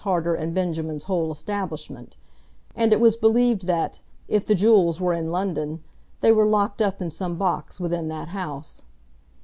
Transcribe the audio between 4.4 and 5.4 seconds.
the jewels were in